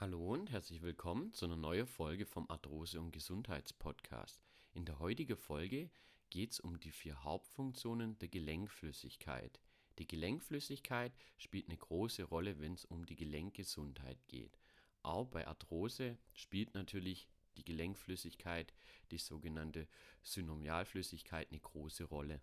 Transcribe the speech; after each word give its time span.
Hallo 0.00 0.32
und 0.32 0.50
herzlich 0.50 0.82
willkommen 0.82 1.32
zu 1.32 1.44
einer 1.44 1.54
neuen 1.54 1.86
Folge 1.86 2.26
vom 2.26 2.50
Arthrose- 2.50 2.98
und 2.98 3.12
Gesundheitspodcast. 3.12 4.42
In 4.72 4.84
der 4.84 4.98
heutigen 4.98 5.36
Folge 5.36 5.88
geht 6.30 6.50
es 6.50 6.58
um 6.58 6.80
die 6.80 6.90
vier 6.90 7.22
Hauptfunktionen 7.22 8.18
der 8.18 8.26
Gelenkflüssigkeit. 8.26 9.60
Die 10.00 10.08
Gelenkflüssigkeit 10.08 11.12
spielt 11.38 11.68
eine 11.68 11.76
große 11.76 12.24
Rolle, 12.24 12.58
wenn 12.58 12.74
es 12.74 12.84
um 12.84 13.06
die 13.06 13.14
Gelenkgesundheit 13.14 14.18
geht. 14.26 14.58
Auch 15.04 15.28
bei 15.28 15.46
Arthrose 15.46 16.18
spielt 16.32 16.74
natürlich 16.74 17.28
die 17.56 17.64
Gelenkflüssigkeit, 17.64 18.74
die 19.12 19.18
sogenannte 19.18 19.86
Synomialflüssigkeit, 20.24 21.52
eine 21.52 21.60
große 21.60 22.02
Rolle. 22.02 22.42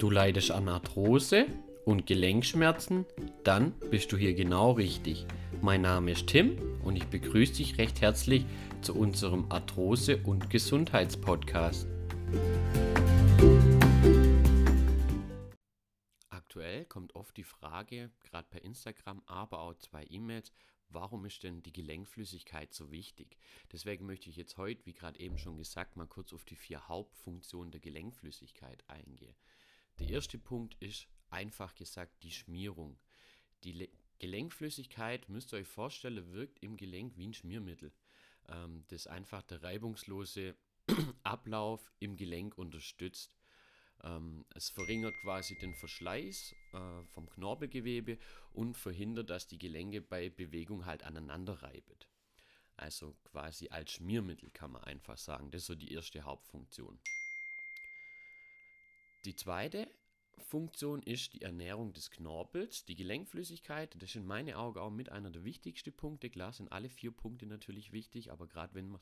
Du 0.00 0.08
leidest 0.08 0.50
an 0.50 0.66
Arthrose 0.66 1.44
und 1.84 2.06
Gelenkschmerzen? 2.06 3.04
Dann 3.44 3.78
bist 3.90 4.10
du 4.10 4.16
hier 4.16 4.32
genau 4.32 4.70
richtig. 4.72 5.26
Mein 5.60 5.82
Name 5.82 6.12
ist 6.12 6.26
Tim 6.26 6.56
und 6.82 6.96
ich 6.96 7.04
begrüße 7.04 7.56
dich 7.56 7.76
recht 7.76 8.00
herzlich 8.00 8.46
zu 8.80 8.94
unserem 8.94 9.52
Arthrose- 9.52 10.22
und 10.24 10.48
Gesundheitspodcast. 10.48 11.86
Aktuell 16.30 16.86
kommt 16.86 17.14
oft 17.14 17.36
die 17.36 17.44
Frage, 17.44 18.10
gerade 18.20 18.48
per 18.48 18.64
Instagram, 18.64 19.22
aber 19.26 19.60
auch 19.60 19.74
zwei 19.74 20.06
E-Mails, 20.08 20.50
warum 20.88 21.26
ist 21.26 21.42
denn 21.42 21.62
die 21.62 21.74
Gelenkflüssigkeit 21.74 22.72
so 22.72 22.90
wichtig? 22.90 23.36
Deswegen 23.70 24.06
möchte 24.06 24.30
ich 24.30 24.36
jetzt 24.36 24.56
heute, 24.56 24.86
wie 24.86 24.94
gerade 24.94 25.20
eben 25.20 25.36
schon 25.36 25.58
gesagt, 25.58 25.96
mal 25.96 26.06
kurz 26.06 26.32
auf 26.32 26.46
die 26.46 26.56
vier 26.56 26.88
Hauptfunktionen 26.88 27.70
der 27.70 27.82
Gelenkflüssigkeit 27.82 28.82
eingehen. 28.88 29.36
Der 30.00 30.08
erste 30.08 30.38
Punkt 30.38 30.76
ist 30.80 31.06
einfach 31.28 31.74
gesagt 31.74 32.22
die 32.22 32.32
Schmierung. 32.32 32.98
Die 33.64 33.72
Le 33.72 33.88
Gelenkflüssigkeit, 34.18 35.30
müsst 35.30 35.52
ihr 35.54 35.58
euch 35.60 35.66
vorstellen, 35.66 36.32
wirkt 36.32 36.62
im 36.62 36.76
Gelenk 36.76 37.16
wie 37.16 37.28
ein 37.28 37.32
Schmiermittel, 37.32 37.90
ähm, 38.48 38.84
das 38.88 39.06
einfach 39.06 39.42
der 39.42 39.62
reibungslose 39.62 40.56
Ablauf 41.22 41.90
im 42.00 42.16
Gelenk 42.16 42.58
unterstützt. 42.58 43.34
Ähm, 44.02 44.44
es 44.54 44.68
verringert 44.68 45.14
quasi 45.22 45.56
den 45.58 45.74
Verschleiß 45.74 46.54
äh, 46.72 47.02
vom 47.14 47.30
Knorpelgewebe 47.30 48.18
und 48.52 48.76
verhindert, 48.76 49.30
dass 49.30 49.46
die 49.46 49.58
Gelenke 49.58 50.02
bei 50.02 50.28
Bewegung 50.28 50.84
halt 50.84 51.04
aneinander 51.04 51.62
reiben. 51.62 51.96
Also 52.76 53.14
quasi 53.24 53.68
als 53.68 53.92
Schmiermittel 53.92 54.50
kann 54.50 54.72
man 54.72 54.84
einfach 54.84 55.18
sagen. 55.18 55.50
Das 55.50 55.62
ist 55.62 55.66
so 55.66 55.74
die 55.74 55.92
erste 55.92 56.22
Hauptfunktion. 56.22 56.98
Die 59.26 59.36
zweite 59.36 59.86
Funktion 60.38 61.02
ist 61.02 61.34
die 61.34 61.42
Ernährung 61.42 61.92
des 61.92 62.10
Knorpels, 62.10 62.86
die 62.86 62.96
Gelenkflüssigkeit. 62.96 63.94
Das 63.98 64.10
ist 64.10 64.16
in 64.16 64.26
meinen 64.26 64.54
Augen 64.54 64.78
auch 64.78 64.90
mit 64.90 65.10
einer 65.10 65.30
der 65.30 65.44
wichtigsten 65.44 65.92
Punkte. 65.92 66.30
Klar 66.30 66.52
sind 66.52 66.72
alle 66.72 66.88
vier 66.88 67.10
Punkte 67.12 67.46
natürlich 67.46 67.92
wichtig, 67.92 68.32
aber 68.32 68.46
gerade 68.46 68.74
wenn 68.74 68.88
man 68.88 69.00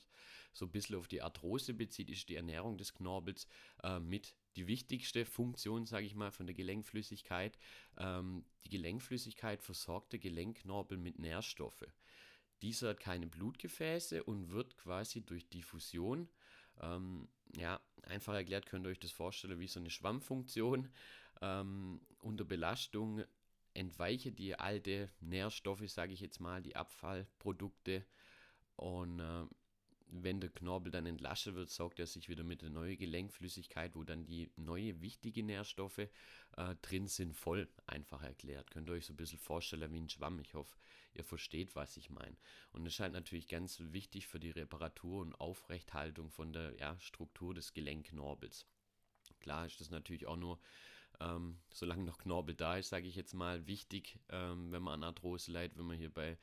so 0.52 0.66
ein 0.66 0.72
bisschen 0.72 0.96
auf 0.96 1.06
die 1.06 1.22
Arthrose 1.22 1.72
bezieht, 1.72 2.10
ist 2.10 2.28
die 2.28 2.34
Ernährung 2.34 2.76
des 2.76 2.92
Knorpels 2.92 3.46
äh, 3.84 4.00
mit 4.00 4.34
die 4.56 4.66
wichtigste 4.66 5.24
Funktion, 5.24 5.86
sage 5.86 6.06
ich 6.06 6.16
mal, 6.16 6.32
von 6.32 6.46
der 6.46 6.54
Gelenkflüssigkeit. 6.54 7.56
Ähm, 7.96 8.44
die 8.64 8.70
Gelenkflüssigkeit 8.70 9.62
versorgt 9.62 10.12
der 10.12 10.18
Gelenkknorpel 10.18 10.98
mit 10.98 11.20
Nährstoffen. 11.20 11.92
Dieser 12.60 12.90
hat 12.90 13.00
keine 13.00 13.28
Blutgefäße 13.28 14.24
und 14.24 14.50
wird 14.50 14.76
quasi 14.76 15.24
durch 15.24 15.48
Diffusion 15.48 16.28
ähm, 16.80 17.28
ja, 17.56 17.80
einfach 18.02 18.34
erklärt 18.34 18.66
könnt 18.66 18.86
ihr 18.86 18.90
euch 18.90 19.00
das 19.00 19.10
vorstellen 19.10 19.60
wie 19.60 19.68
so 19.68 19.80
eine 19.80 19.90
Schwammfunktion. 19.90 20.88
Ähm, 21.40 22.00
unter 22.20 22.44
Belastung 22.44 23.24
entweichen 23.74 24.34
die 24.34 24.58
alte 24.58 25.10
Nährstoffe, 25.20 25.88
sage 25.88 26.12
ich 26.12 26.20
jetzt 26.20 26.40
mal, 26.40 26.62
die 26.62 26.76
Abfallprodukte. 26.76 28.04
Und 28.76 29.20
äh, 29.20 29.46
wenn 30.10 30.40
der 30.40 30.50
Knorpel 30.50 30.90
dann 30.90 31.06
entlastet 31.06 31.54
wird, 31.54 31.70
saugt 31.70 31.98
er 31.98 32.06
sich 32.06 32.28
wieder 32.28 32.44
mit 32.44 32.62
der 32.62 32.70
neuen 32.70 32.96
Gelenkflüssigkeit, 32.96 33.94
wo 33.94 34.04
dann 34.04 34.24
die 34.24 34.50
neue 34.56 35.00
wichtige 35.00 35.42
Nährstoffe 35.42 35.98
äh, 35.98 36.08
drin 36.82 37.06
sind, 37.06 37.34
voll 37.34 37.68
einfach 37.86 38.22
erklärt. 38.22 38.70
Könnt 38.70 38.88
ihr 38.88 38.94
euch 38.94 39.06
so 39.06 39.12
ein 39.12 39.16
bisschen 39.16 39.38
vorstellen 39.38 39.92
wie 39.92 40.00
ein 40.00 40.08
Schwamm. 40.08 40.40
Ich 40.40 40.54
hoffe, 40.54 40.76
ihr 41.14 41.24
versteht, 41.24 41.74
was 41.74 41.96
ich 41.96 42.10
meine. 42.10 42.36
Und 42.72 42.86
es 42.86 42.94
scheint 42.94 43.14
natürlich 43.14 43.48
ganz 43.48 43.80
wichtig 43.80 44.26
für 44.26 44.40
die 44.40 44.50
Reparatur 44.50 45.22
und 45.22 45.34
Aufrechthaltung 45.34 46.30
von 46.30 46.52
der 46.52 46.74
ja, 46.76 46.98
Struktur 47.00 47.54
des 47.54 47.72
Gelenkknorpels. 47.72 48.66
Klar 49.40 49.66
ist 49.66 49.80
das 49.80 49.90
natürlich 49.90 50.26
auch 50.26 50.36
nur, 50.36 50.58
ähm, 51.20 51.58
solange 51.72 52.04
noch 52.04 52.18
Knorpel 52.18 52.54
da 52.54 52.76
ist, 52.76 52.88
sage 52.88 53.06
ich 53.06 53.16
jetzt 53.16 53.34
mal, 53.34 53.66
wichtig, 53.66 54.18
ähm, 54.28 54.72
wenn 54.72 54.82
man 54.82 54.94
an 54.94 55.04
Arthrose 55.04 55.52
leidet, 55.52 55.78
wenn 55.78 55.86
man 55.86 55.98
hier 55.98 56.12
bei 56.12 56.38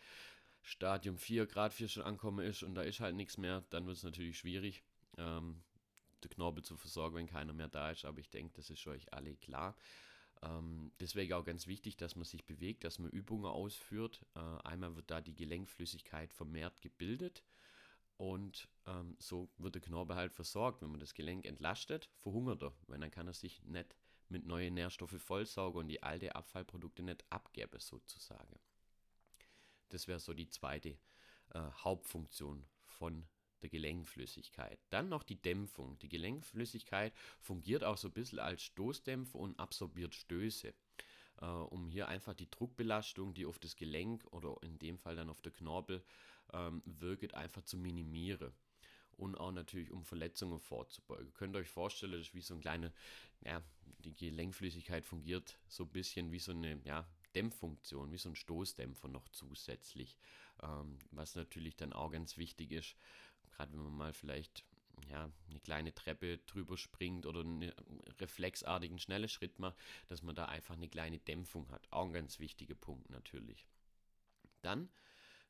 Stadium 0.62 1.18
4, 1.18 1.46
Grad 1.46 1.74
4 1.74 1.88
schon 1.88 2.04
ankommen 2.04 2.46
ist 2.46 2.64
und 2.64 2.76
da 2.76 2.82
ist 2.82 3.00
halt 3.00 3.16
nichts 3.16 3.38
mehr, 3.38 3.64
dann 3.70 3.86
wird 3.86 3.98
es 3.98 4.04
natürlich 4.04 4.38
schwierig, 4.38 4.84
ähm, 5.18 5.62
den 6.24 6.30
Knorpel 6.32 6.64
zu 6.64 6.76
versorgen, 6.76 7.16
wenn 7.16 7.28
keiner 7.28 7.54
mehr 7.54 7.68
da 7.68 7.92
ist. 7.92 8.06
Aber 8.06 8.20
ich 8.20 8.30
denke, 8.30 8.54
das 8.56 8.70
ist 8.70 8.86
euch 8.88 9.14
alle 9.14 9.36
klar. 9.36 9.76
Ähm, 10.42 10.92
deswegen 11.00 11.34
auch 11.34 11.46
ganz 11.46 11.68
wichtig, 11.68 11.98
dass 11.98 12.16
man 12.16 12.26
sich 12.26 12.46
bewegt, 12.46 12.84
dass 12.84 13.00
man 13.00 13.10
Übungen 13.12 13.46
ausführt. 13.46 14.26
Äh, 14.36 14.40
einmal 14.64 14.96
wird 14.96 15.10
da 15.12 15.22
die 15.22 15.36
Gelenkflüssigkeit 15.36 16.34
vermehrt 16.34 16.82
gebildet 16.82 17.44
und 18.18 18.70
ähm, 18.86 19.16
so 19.20 19.50
wird 19.58 19.76
der 19.76 19.82
Knorpel 19.82 20.16
halt 20.16 20.34
versorgt. 20.34 20.82
Wenn 20.82 20.92
man 20.92 21.00
das 21.00 21.14
Gelenk 21.14 21.46
entlastet, 21.46 22.10
verhungert 22.18 22.64
er, 22.64 22.74
weil 22.88 23.00
dann 23.00 23.12
kann 23.12 23.28
er 23.28 23.34
sich 23.34 23.64
nicht 23.64 23.96
mit 24.30 24.46
neuen 24.46 24.74
Nährstoffen 24.74 25.20
vollsaugen 25.20 25.80
und 25.82 25.88
die 25.88 26.02
alten 26.02 26.30
Abfallprodukte 26.30 27.04
nicht 27.04 27.24
abgeben 27.30 27.80
sozusagen. 27.80 28.60
Das 29.90 30.08
wäre 30.08 30.20
so 30.20 30.34
die 30.34 30.50
zweite 30.50 30.98
äh, 31.54 31.60
Hauptfunktion 31.84 32.66
von 32.86 33.28
der 33.62 33.70
Gelenkflüssigkeit. 33.70 34.80
Dann 34.90 35.10
noch 35.10 35.24
die 35.24 35.42
Dämpfung. 35.42 35.98
Die 36.00 36.10
Gelenkflüssigkeit 36.10 37.14
fungiert 37.40 37.84
auch 37.84 37.98
so 37.98 38.10
ein 38.10 38.14
bisschen 38.14 38.40
als 38.40 38.64
Stoßdämpfer 38.64 39.40
und 39.40 39.60
absorbiert 39.60 40.16
Stöße, 40.16 40.74
äh, 41.42 41.46
um 41.46 41.90
hier 41.90 42.08
einfach 42.08 42.34
die 42.34 42.50
Druckbelastung, 42.50 43.34
die 43.34 43.46
auf 43.46 43.60
das 43.60 43.76
Gelenk 43.76 44.26
oder 44.32 44.56
in 44.62 44.78
dem 44.80 44.98
Fall 44.98 45.16
dann 45.16 45.30
auf 45.30 45.42
der 45.42 45.52
Knorpel 45.52 46.04
ähm, 46.54 46.82
wirkt, 46.86 47.34
einfach 47.34 47.64
zu 47.64 47.78
minimieren. 47.78 48.54
Und 49.18 49.36
auch 49.38 49.52
natürlich, 49.52 49.92
um 49.92 50.04
Verletzungen 50.04 50.60
vorzubeugen. 50.60 51.34
Könnt 51.34 51.56
ihr 51.56 51.60
euch 51.60 51.70
vorstellen, 51.70 52.12
das 52.12 52.22
ist 52.22 52.34
wie 52.34 52.42
so 52.42 52.54
ein 52.54 52.60
kleiner, 52.60 52.92
ja, 53.46 53.64
die 54.00 54.14
Gelenkflüssigkeit 54.14 55.06
fungiert 55.06 55.58
so 55.70 55.84
ein 55.84 55.90
bisschen 55.90 56.34
wie 56.34 56.40
so 56.40 56.52
eine, 56.52 56.82
ja, 56.84 57.08
Dämpffunktion, 57.36 58.12
wie 58.12 58.18
so 58.18 58.30
ein 58.30 58.36
Stoßdämpfer 58.36 59.08
noch 59.08 59.28
zusätzlich. 59.30 60.18
Ähm, 60.64 60.98
was 61.12 61.36
natürlich 61.36 61.76
dann 61.76 61.94
auch 61.94 62.12
ganz 62.12 62.38
wichtig 62.38 62.72
ist, 62.72 62.96
gerade 63.56 63.74
wenn 63.74 63.84
man 63.84 63.98
mal 63.98 64.14
vielleicht 64.14 64.66
ja, 65.10 65.32
eine 65.50 65.60
kleine 65.60 65.94
Treppe 65.94 66.40
drüber 66.40 66.78
springt 66.78 67.26
oder 67.26 67.42
einen 67.42 67.72
reflexartigen 68.20 69.00
schnellen 69.00 69.30
Schritt 69.30 69.60
macht, 69.60 69.78
dass 70.08 70.22
man 70.22 70.36
da 70.36 70.46
einfach 70.46 70.76
eine 70.76 70.90
kleine 70.90 71.20
Dämpfung 71.20 71.70
hat. 71.72 71.88
Auch 71.92 72.06
ein 72.06 72.14
ganz 72.14 72.40
wichtiger 72.40 72.76
Punkt 72.76 73.10
natürlich. 73.10 73.68
Dann 74.62 74.90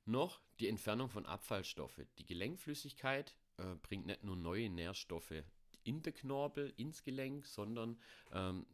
noch 0.05 0.41
die 0.59 0.67
Entfernung 0.67 1.09
von 1.09 1.25
Abfallstoffen. 1.25 2.07
Die 2.17 2.25
Gelenkflüssigkeit 2.25 3.35
äh, 3.57 3.75
bringt 3.81 4.05
nicht 4.05 4.23
nur 4.23 4.35
neue 4.35 4.69
Nährstoffe 4.69 5.43
in 5.83 6.01
den 6.01 6.13
Knorpel, 6.13 6.73
ins 6.77 7.03
Gelenk, 7.03 7.45
sondern 7.45 7.99
ähm, 8.31 8.65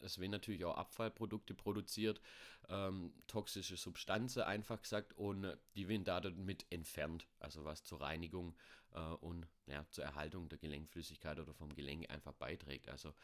es 0.00 0.18
werden 0.18 0.32
natürlich 0.32 0.64
auch 0.64 0.76
Abfallprodukte 0.76 1.54
produziert, 1.54 2.20
ähm, 2.68 3.12
toxische 3.26 3.76
Substanzen 3.76 4.42
einfach 4.42 4.82
gesagt, 4.82 5.12
und 5.14 5.56
die 5.74 5.88
werden 5.88 6.04
damit 6.04 6.66
entfernt, 6.70 7.26
also 7.38 7.64
was 7.64 7.84
zur 7.84 8.00
Reinigung 8.00 8.54
äh, 8.92 9.00
und 9.00 9.46
ja, 9.66 9.86
zur 9.90 10.04
Erhaltung 10.04 10.48
der 10.48 10.58
Gelenkflüssigkeit 10.58 11.38
oder 11.38 11.54
vom 11.54 11.74
Gelenk 11.74 12.10
einfach 12.10 12.34
beiträgt. 12.34 12.88
Also 12.88 13.14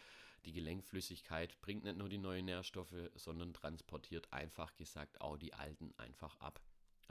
die 0.45 0.53
Gelenkflüssigkeit 0.53 1.61
bringt 1.61 1.85
nicht 1.85 1.99
nur 1.99 2.09
die 2.09 2.19
neuen 2.19 2.47
Nährstoffe, 2.47 3.11
sondern 3.15 3.53
transportiert 3.53 4.33
einfach 4.33 4.75
gesagt 4.75 5.21
auch 5.21 5.37
die 5.37 5.53
alten 5.55 5.93
einfach 5.99 6.39
ab. 6.41 6.61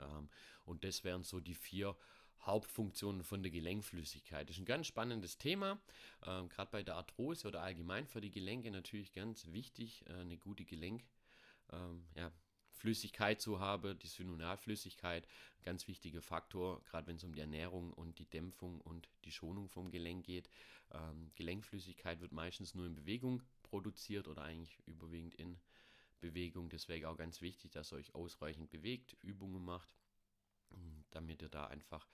Ähm, 0.00 0.28
und 0.64 0.84
das 0.84 1.04
wären 1.04 1.22
so 1.22 1.40
die 1.40 1.54
vier 1.54 1.96
Hauptfunktionen 2.42 3.22
von 3.22 3.42
der 3.42 3.50
Gelenkflüssigkeit. 3.50 4.48
Das 4.48 4.56
ist 4.56 4.62
ein 4.62 4.66
ganz 4.66 4.86
spannendes 4.86 5.38
Thema, 5.38 5.80
ähm, 6.26 6.48
gerade 6.48 6.70
bei 6.70 6.82
der 6.82 6.96
Arthrose 6.96 7.48
oder 7.48 7.62
allgemein 7.62 8.06
für 8.06 8.20
die 8.20 8.30
Gelenke 8.30 8.70
natürlich 8.70 9.12
ganz 9.12 9.46
wichtig, 9.52 10.04
äh, 10.06 10.14
eine 10.14 10.38
gute 10.38 10.64
Gelenkflüssigkeit 10.64 11.20
ähm, 11.76 12.06
ja, 12.14 12.32
zu 13.38 13.60
haben, 13.60 13.98
die 13.98 14.06
Synonalflüssigkeit, 14.06 15.26
ganz 15.62 15.86
wichtiger 15.86 16.22
Faktor, 16.22 16.82
gerade 16.84 17.06
wenn 17.06 17.16
es 17.16 17.24
um 17.24 17.34
die 17.34 17.40
Ernährung 17.40 17.92
und 17.92 18.18
die 18.18 18.28
Dämpfung 18.28 18.80
und 18.80 19.08
die 19.24 19.32
Schonung 19.32 19.68
vom 19.68 19.90
Gelenk 19.90 20.24
geht. 20.24 20.48
Ähm, 20.92 21.30
Gelenkflüssigkeit 21.34 22.20
wird 22.20 22.32
meistens 22.32 22.74
nur 22.74 22.86
in 22.86 22.94
Bewegung 22.94 23.42
produziert 23.62 24.28
oder 24.28 24.42
eigentlich 24.42 24.78
überwiegend 24.86 25.34
in 25.34 25.58
Bewegung, 26.20 26.68
deswegen 26.68 27.06
auch 27.06 27.16
ganz 27.16 27.40
wichtig, 27.40 27.72
dass 27.72 27.92
ihr 27.92 27.96
euch 27.96 28.14
ausreichend 28.14 28.70
bewegt, 28.70 29.16
Übungen 29.22 29.64
macht 29.64 29.94
damit 31.10 31.42
ihr 31.42 31.48
da 31.48 31.66
einfach 31.66 32.06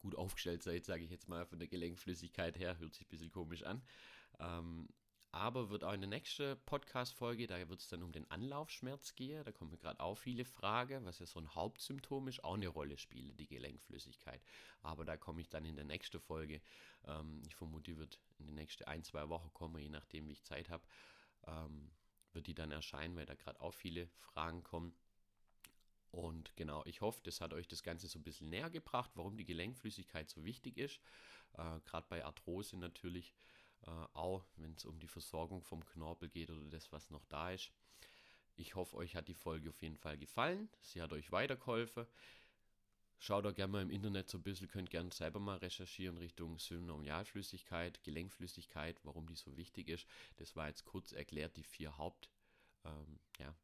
gut 0.00 0.16
aufgestellt 0.16 0.62
seid, 0.62 0.84
sage 0.84 1.04
ich 1.04 1.10
jetzt 1.10 1.28
mal 1.28 1.46
von 1.46 1.58
der 1.58 1.68
Gelenkflüssigkeit 1.68 2.58
her, 2.58 2.78
hört 2.78 2.94
sich 2.94 3.06
ein 3.06 3.10
bisschen 3.10 3.30
komisch 3.30 3.62
an. 3.62 3.82
Ähm, 4.38 4.88
aber 5.34 5.68
wird 5.68 5.82
auch 5.82 5.92
in 5.92 6.00
der 6.00 6.10
nächsten 6.10 6.56
Podcast-Folge, 6.64 7.48
da 7.48 7.68
wird 7.68 7.80
es 7.80 7.88
dann 7.88 8.04
um 8.04 8.12
den 8.12 8.30
Anlaufschmerz 8.30 9.16
gehen. 9.16 9.42
Da 9.42 9.50
kommen 9.50 9.76
gerade 9.80 9.98
auch 9.98 10.14
viele 10.14 10.44
Fragen, 10.44 11.04
was 11.06 11.18
ja 11.18 11.26
so 11.26 11.40
ein 11.40 11.52
Hauptsymptom 11.56 12.28
ist, 12.28 12.44
auch 12.44 12.54
eine 12.54 12.68
Rolle 12.68 12.96
spielt, 12.98 13.40
die 13.40 13.48
Gelenkflüssigkeit. 13.48 14.40
Aber 14.80 15.04
da 15.04 15.16
komme 15.16 15.40
ich 15.40 15.48
dann 15.48 15.64
in 15.64 15.74
der 15.74 15.86
nächsten 15.86 16.20
Folge. 16.20 16.60
Ähm, 17.04 17.42
ich 17.48 17.56
vermute, 17.56 17.96
wird 17.96 18.20
in 18.38 18.46
den 18.46 18.54
nächsten 18.54 18.84
ein, 18.84 19.02
zwei 19.02 19.28
Wochen 19.28 19.52
kommen, 19.52 19.82
je 19.82 19.88
nachdem, 19.88 20.28
wie 20.28 20.32
ich 20.34 20.44
Zeit 20.44 20.68
habe, 20.68 20.86
ähm, 21.48 21.90
wird 22.32 22.46
die 22.46 22.54
dann 22.54 22.70
erscheinen, 22.70 23.16
weil 23.16 23.26
da 23.26 23.34
gerade 23.34 23.60
auch 23.60 23.74
viele 23.74 24.06
Fragen 24.18 24.62
kommen. 24.62 24.94
Und 26.14 26.54
genau, 26.56 26.82
ich 26.86 27.00
hoffe, 27.00 27.20
das 27.24 27.40
hat 27.40 27.52
euch 27.52 27.68
das 27.68 27.82
Ganze 27.82 28.06
so 28.06 28.18
ein 28.18 28.22
bisschen 28.22 28.50
näher 28.50 28.70
gebracht, 28.70 29.10
warum 29.14 29.36
die 29.36 29.44
Gelenkflüssigkeit 29.44 30.30
so 30.30 30.44
wichtig 30.44 30.78
ist. 30.78 31.00
Äh, 31.54 31.80
gerade 31.84 32.06
bei 32.08 32.24
Arthrose 32.24 32.76
natürlich 32.76 33.34
äh, 33.86 33.90
auch 34.14 34.44
wenn 34.56 34.72
es 34.74 34.84
um 34.84 34.98
die 34.98 35.08
Versorgung 35.08 35.62
vom 35.62 35.84
Knorpel 35.84 36.28
geht 36.28 36.50
oder 36.50 36.64
das, 36.66 36.90
was 36.92 37.10
noch 37.10 37.24
da 37.26 37.50
ist. 37.50 37.70
Ich 38.56 38.74
hoffe, 38.76 38.96
euch 38.96 39.16
hat 39.16 39.28
die 39.28 39.34
Folge 39.34 39.70
auf 39.70 39.82
jeden 39.82 39.96
Fall 39.96 40.16
gefallen. 40.16 40.68
Sie 40.80 41.02
hat 41.02 41.12
euch 41.12 41.32
weitergeholfen. 41.32 42.06
Schaut 43.18 43.44
doch 43.44 43.54
gerne 43.54 43.72
mal 43.72 43.82
im 43.82 43.90
Internet 43.90 44.28
so 44.28 44.38
ein 44.38 44.42
bisschen, 44.42 44.68
könnt 44.68 44.90
gerne 44.90 45.12
selber 45.12 45.40
mal 45.40 45.56
recherchieren 45.56 46.18
Richtung 46.18 46.58
Synovialflüssigkeit, 46.58 48.02
Gelenkflüssigkeit, 48.02 49.00
warum 49.04 49.26
die 49.26 49.36
so 49.36 49.56
wichtig 49.56 49.88
ist. 49.88 50.06
Das 50.36 50.56
war 50.56 50.68
jetzt 50.68 50.84
kurz 50.84 51.12
erklärt, 51.12 51.56
die 51.56 51.64
vier 51.64 51.96
Hauptfunktionen, 51.96 53.08
ähm, 53.08 53.20
ja, 53.38 53.54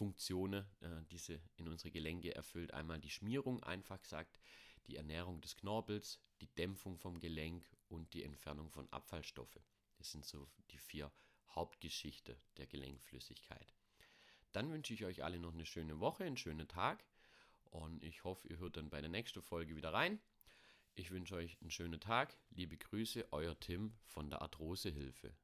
äh, 0.00 1.02
die 1.10 1.18
sie 1.18 1.40
in 1.56 1.68
unsere 1.68 1.90
Gelenke 1.90 2.34
erfüllt. 2.34 2.72
Einmal 2.72 3.00
die 3.00 3.10
Schmierung, 3.10 3.62
einfach 3.62 4.00
gesagt, 4.00 4.38
die 4.86 4.96
Ernährung 4.96 5.40
des 5.40 5.56
Knorpels, 5.56 6.20
die 6.40 6.48
Dämpfung 6.54 6.98
vom 6.98 7.20
Gelenk 7.20 7.68
und 7.88 8.12
die 8.14 8.22
Entfernung 8.22 8.70
von 8.70 8.90
Abfallstoffen. 8.92 9.62
Das 9.98 10.10
sind 10.10 10.24
so 10.24 10.48
die 10.70 10.78
vier 10.78 11.12
Hauptgeschichte 11.50 12.36
der 12.56 12.66
Gelenkflüssigkeit. 12.66 13.74
Dann 14.52 14.70
wünsche 14.70 14.94
ich 14.94 15.04
euch 15.04 15.24
alle 15.24 15.38
noch 15.38 15.52
eine 15.52 15.66
schöne 15.66 16.00
Woche, 16.00 16.24
einen 16.24 16.36
schönen 16.36 16.68
Tag 16.68 17.04
und 17.64 18.02
ich 18.02 18.24
hoffe, 18.24 18.48
ihr 18.48 18.58
hört 18.58 18.76
dann 18.76 18.90
bei 18.90 19.00
der 19.00 19.10
nächsten 19.10 19.42
Folge 19.42 19.76
wieder 19.76 19.92
rein. 19.92 20.20
Ich 20.94 21.10
wünsche 21.10 21.36
euch 21.36 21.60
einen 21.60 21.70
schönen 21.70 22.00
Tag. 22.00 22.36
Liebe 22.50 22.76
Grüße, 22.76 23.32
euer 23.32 23.58
Tim 23.60 23.94
von 24.04 24.30
der 24.30 24.42
Arthrosehilfe. 24.42 25.34